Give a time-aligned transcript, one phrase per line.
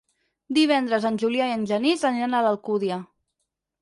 [0.57, 2.99] Divendres en Julià i en Genís aniran a l'Alcúdia.